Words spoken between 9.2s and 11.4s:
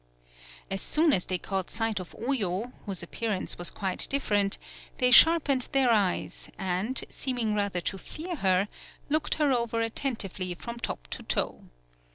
her over attentively from top to 98 THE